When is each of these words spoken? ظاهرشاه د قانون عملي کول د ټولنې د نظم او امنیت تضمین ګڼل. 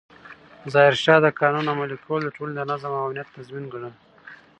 ظاهرشاه 0.73 1.19
د 1.23 1.27
قانون 1.39 1.65
عملي 1.73 1.97
کول 2.05 2.21
د 2.23 2.29
ټولنې 2.35 2.55
د 2.57 2.61
نظم 2.71 2.91
او 2.95 3.05
امنیت 3.07 3.27
تضمین 3.35 3.65
ګڼل. 3.73 3.93